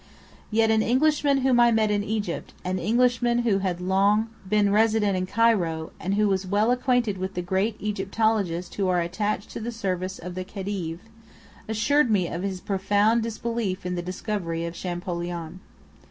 Yet 0.49 0.71
an 0.71 0.81
Englishman 0.81 1.41
whom 1.41 1.59
I 1.59 1.69
met 1.71 1.91
in 1.91 2.03
Egypt– 2.03 2.55
an 2.65 2.79
Englishman 2.79 3.43
who 3.43 3.59
had 3.59 3.79
long 3.79 4.29
been 4.49 4.71
resident 4.71 5.15
in 5.15 5.27
Cairo, 5.27 5.91
and 5.99 6.15
who 6.15 6.27
was 6.27 6.43
well 6.47 6.71
acquainted 6.71 7.19
with 7.19 7.35
the 7.35 7.43
great 7.43 7.75
Egyptologists 7.79 8.73
who 8.77 8.87
are 8.87 8.99
attached 8.99 9.51
to 9.51 9.59
the 9.59 9.71
service 9.71 10.17
of 10.17 10.33
the 10.33 10.43
Khedive– 10.43 11.01
assured 11.69 12.09
me 12.09 12.27
of 12.27 12.41
his 12.41 12.61
profound 12.61 13.21
disbelief 13.21 13.85
in 13.85 13.93
the 13.93 14.01
discovery 14.01 14.65
of 14.65 14.73
Champollion. 14.75 15.59